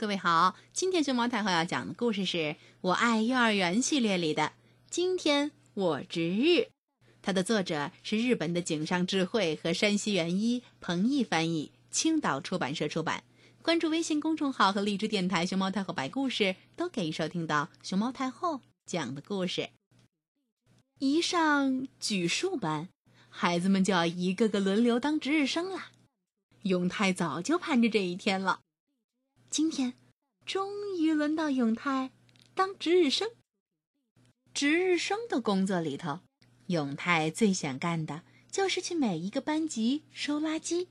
[0.00, 2.38] 各位好，今天熊猫太后要讲的故事是
[2.80, 4.44] 《我爱幼儿园》系列里的
[4.88, 6.42] 《今天我值日》，
[7.20, 13.24] 它的作者是日本的井上智慧和山西元一，彭毅翻译，青岛出版社出版。
[13.60, 19.68] 关注微信公众号和荔枝电台“熊猫太后摆故事”，都可以收听到熊猫太后讲的故事。
[20.98, 22.88] 一上举数班，
[23.28, 25.88] 孩子们就要一个个轮流当值日生了。
[26.62, 28.60] 永泰早就盼着这一天了。
[29.50, 29.94] 今天，
[30.46, 32.12] 终于轮到永泰
[32.54, 33.32] 当值日生。
[34.54, 36.20] 值日生的工作里头，
[36.68, 40.86] 永泰最想干的就是去每一个班级收垃圾。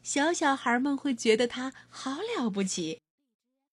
[0.00, 3.00] 小小孩们会觉得他好了不起。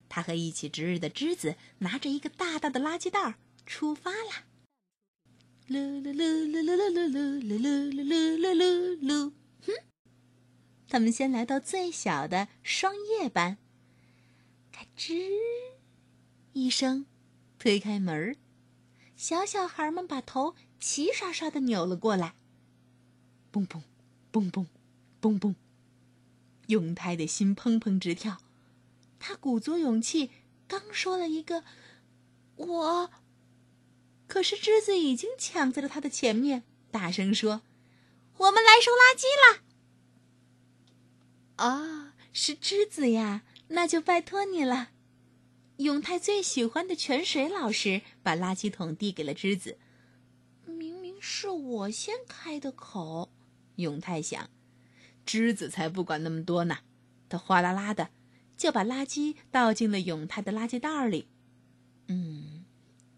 [0.09, 3.35] 他和一起值日的栀子拿着一个大大的垃圾袋
[3.67, 4.45] 出发了。
[5.67, 9.33] 噜噜噜噜噜噜噜噜噜噜噜噜噜噜，
[9.67, 9.73] 哼！
[10.87, 13.59] 他们先来到最小的双叶班。
[14.99, 15.31] 吱
[16.51, 17.05] 一声，
[17.57, 18.35] 推开门，
[19.15, 22.35] 小小孩们把头齐刷刷的扭了过来。
[23.49, 23.83] 嘣嘣，
[24.29, 24.65] 嘣嘣，
[25.21, 25.55] 嘣嘣，
[26.67, 28.39] 永泰的心砰砰直跳。
[29.19, 30.31] 他鼓足勇气，
[30.67, 31.63] 刚说了一个
[32.57, 33.09] “我”，
[34.27, 37.61] 可是栀子已经抢在了他的前面，大声说
[38.35, 39.63] ：“我们来收垃圾啦！”
[41.55, 43.43] 啊，是栀子呀。
[43.69, 44.89] 那就拜托你了，
[45.77, 49.77] 永泰最喜欢的泉水老师把垃圾桶递给了栀子。
[50.65, 53.31] 明明是我先开的口，
[53.75, 54.49] 永泰想，
[55.25, 56.79] 栀子才不管那么多呢。
[57.29, 58.09] 他哗啦啦的
[58.57, 61.27] 就把垃圾倒进了永泰的垃圾袋里。
[62.07, 62.65] 嗯，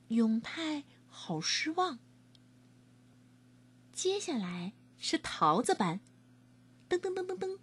[0.10, 2.00] 永泰好失望。
[3.94, 6.02] 接下来是桃子班，
[6.90, 7.60] 噔噔噔噔噔，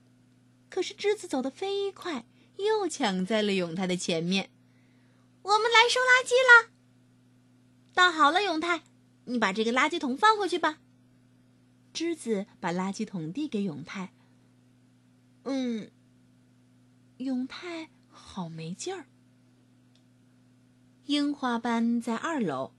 [0.71, 2.25] 可是栀子走得飞快。
[2.59, 4.51] 又抢在了永泰的前面，
[5.43, 6.71] 我们来收垃圾了。
[7.95, 8.83] 倒好了，永泰，
[9.25, 10.79] 你把这个垃圾桶放回去吧。
[11.95, 14.13] 栀子把垃圾桶递给永泰。
[15.45, 15.91] 嗯，
[17.17, 19.07] 永泰好没劲儿。
[21.07, 22.73] 樱花班在二楼，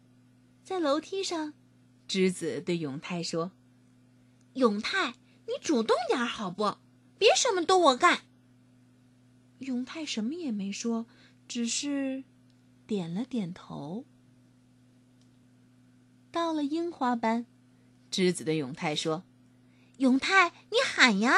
[0.64, 1.54] 在楼梯上，
[2.08, 3.52] 栀子对永泰说
[4.54, 5.16] ：“永泰，
[5.48, 6.78] 你主动点好不？
[7.18, 8.25] 别什么都我干。”
[9.59, 11.06] 永泰什么也没说，
[11.47, 12.24] 只是
[12.88, 14.06] 点了点头。
[16.31, 17.46] 到了樱花班，
[18.12, 19.24] 栀子对永泰说
[19.98, 21.36] ：“永泰，你喊呀！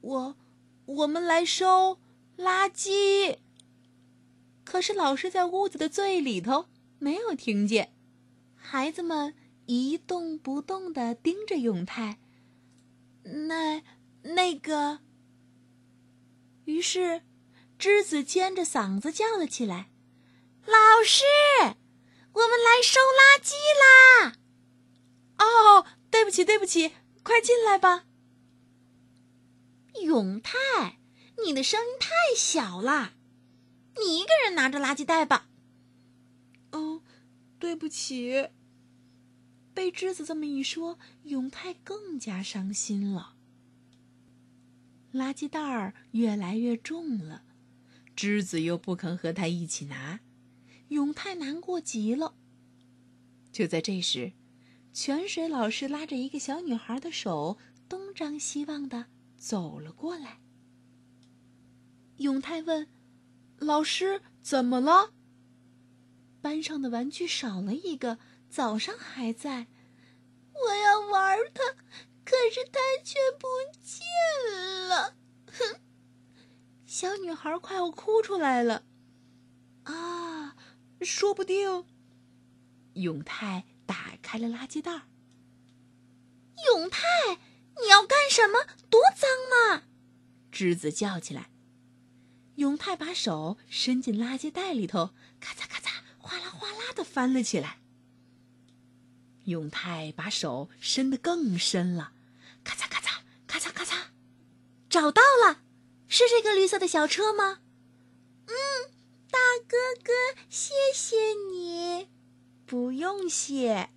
[0.00, 0.36] 我，
[0.84, 1.98] 我们来收
[2.36, 3.38] 垃圾。”
[4.64, 6.66] 可是老师在屋子的最里头，
[6.98, 7.92] 没有听见。
[8.54, 9.34] 孩子们
[9.66, 12.18] 一动不动的盯着永泰。
[13.22, 13.82] 那，
[14.22, 15.00] 那个。
[16.80, 17.20] 于是，
[17.78, 19.90] 栀子尖着嗓子叫了起来
[20.64, 21.24] ：“老师，
[22.32, 24.38] 我们来收垃圾啦！”
[25.36, 26.92] 哦，对不起，对不起，
[27.22, 28.06] 快进来吧。
[30.00, 30.98] 永泰，
[31.44, 33.12] 你的声音太小了，
[33.96, 35.50] 你一个人拿着垃圾袋吧。
[36.70, 37.02] 哦，
[37.58, 38.48] 对不起。
[39.74, 43.34] 被栀子这么一说，永泰更加伤心了。
[45.12, 47.42] 垃圾袋儿越来越重了，
[48.16, 50.20] 栀子又不肯和他一起拿，
[50.88, 52.34] 永泰难过极了。
[53.50, 54.32] 就在这时，
[54.92, 59.06] 泉水老师拉着一个小女孩的手，东张西望的
[59.36, 60.40] 走了过来。
[62.18, 62.86] 永泰问
[63.58, 65.12] ：“老师，怎么了？”
[66.40, 68.18] 班上的玩具少了一个，
[68.48, 69.66] 早上还在，
[70.52, 71.76] 我要玩它。
[72.30, 73.48] 可是他却不
[73.82, 74.06] 见
[74.88, 75.80] 了，哼！
[76.86, 78.84] 小女孩快要哭出来了。
[79.82, 80.54] 啊，
[81.00, 81.84] 说不定……
[82.92, 85.08] 永泰打开了垃圾袋。
[86.66, 87.00] 永泰，
[87.82, 88.60] 你要干什么？
[88.88, 89.82] 多脏嘛！
[90.52, 91.50] 栀子叫起来。
[92.54, 95.10] 永泰把手伸进垃圾袋里头，
[95.40, 97.80] 咔嚓咔嚓，哗啦哗啦的翻了起来。
[99.46, 102.12] 永泰把手伸得更深了。
[104.90, 105.62] 找到了，
[106.08, 107.60] 是这个绿色的小车吗？
[108.46, 108.54] 嗯，
[109.30, 109.38] 大
[109.68, 110.12] 哥哥，
[110.48, 112.08] 谢谢你。
[112.66, 113.90] 不用谢，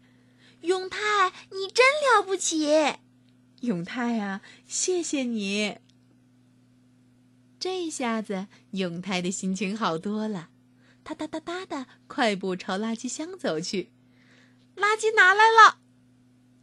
[0.62, 2.70] 永泰，你真了不起。
[3.62, 5.80] 永泰啊，谢谢你。
[7.60, 10.50] 这下子永泰的心情好多了，
[11.04, 13.92] 哒哒哒哒的快步朝垃圾箱走去。
[14.76, 15.80] 垃圾拿来了。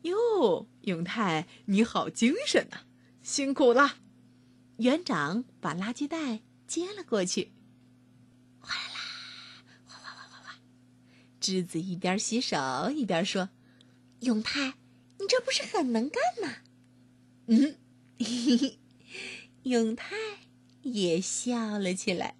[0.02, 2.82] 哟，永泰，你好精神呐！
[3.22, 3.96] 辛苦了。
[4.80, 7.52] 园长把垃圾袋接了过去。
[8.60, 10.54] 哗啦啦，哗哗哗哗哗，
[11.38, 13.50] 栀子一边洗手一边说
[14.20, 14.74] ：“永泰，
[15.18, 16.56] 你这不是很能干吗？”
[17.48, 17.76] 嗯，
[18.18, 18.78] 嘿嘿，
[19.64, 20.16] 永泰
[20.80, 22.36] 也笑了起来。